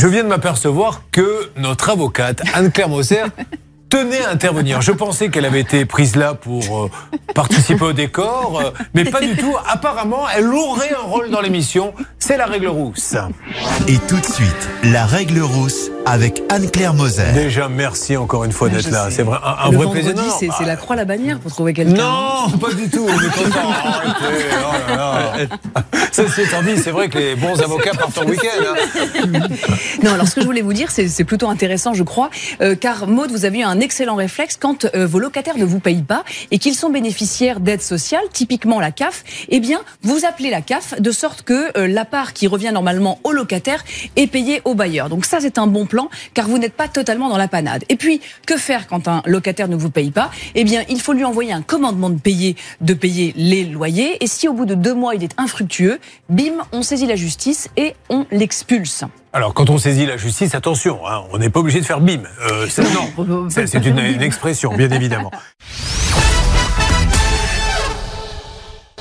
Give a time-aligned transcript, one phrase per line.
[0.00, 3.24] je viens de m'apercevoir que notre avocate, Anne-Claire Moser,
[3.90, 4.80] tenait à intervenir.
[4.80, 6.90] Je pensais qu'elle avait été prise là pour euh,
[7.34, 9.54] participer au décor, euh, mais pas du tout.
[9.68, 11.92] Apparemment, elle aurait un rôle dans l'émission.
[12.30, 13.16] C'est la règle rousse.
[13.88, 17.32] Et tout de suite, la règle rousse avec Anne-Claire Moser.
[17.34, 19.08] Déjà, merci encore une fois d'être là.
[19.10, 20.14] C'est vrai, un, un Le vrai plaisir.
[20.14, 21.94] Non, c'est la croix la bannière pour trouver quelqu'un.
[22.02, 23.04] Non, pas du tout.
[23.08, 23.70] On est content.
[23.84, 24.44] Arrêtez.
[24.62, 25.32] Oh là là.
[26.12, 28.64] Ceci étant dit, c'est vrai que les bons avocats partent en week-end.
[28.64, 29.40] hein.
[30.02, 32.74] Non, alors ce que je voulais vous dire, c'est c'est plutôt intéressant, je crois, euh,
[32.76, 36.02] car Maud, vous avez eu un excellent réflexe quand euh, vos locataires ne vous payent
[36.02, 36.22] pas
[36.52, 39.24] et qu'ils sont bénéficiaires d'aide sociale, typiquement la CAF.
[39.48, 43.18] Eh bien, vous appelez la CAF de sorte que euh, la part qui revient normalement
[43.24, 43.82] au locataire
[44.16, 45.08] est payée au bailleur.
[45.08, 47.84] Donc ça, c'est un bon plan, car vous n'êtes pas totalement dans la panade.
[47.88, 50.30] Et puis, que faire quand un locataire ne vous paye pas?
[50.54, 54.22] Eh bien, il faut lui envoyer un commandement de payer, de payer les loyers.
[54.22, 55.98] Et si au bout de deux mois il est infructueux,
[56.28, 59.04] bim, on saisit la justice et on l'expulse.
[59.32, 62.22] Alors, quand on saisit la justice, attention, hein, on n'est pas obligé de faire bim.
[62.50, 62.82] Euh, c'est-
[63.86, 65.30] une expression, bien évidemment.